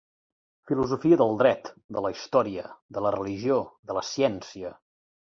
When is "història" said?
2.15-2.63